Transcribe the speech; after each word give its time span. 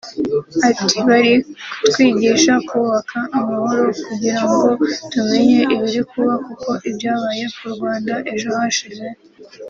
Ati 0.69 0.95
“Bari 1.07 1.33
kutwigisha 1.79 2.53
kubaka 2.67 3.17
amahoro 3.39 3.85
kugira 4.05 4.41
ngo 4.51 4.69
tumenye 5.11 5.59
ibiri 5.73 6.01
kuba 6.09 6.33
kuko 6.45 6.69
ibyabaye 6.89 7.43
ku 7.55 7.63
Rwanda 7.73 8.13
ejo 8.33 8.49
hashize 8.57 9.05